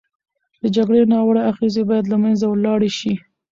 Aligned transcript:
د 0.61 0.63
جګړې 0.75 1.01
ناوړه 1.11 1.41
اغېزې 1.51 1.83
باید 1.89 2.05
له 2.11 2.17
منځه 2.23 2.45
لاړې 2.65 2.89
شي. 2.99 3.13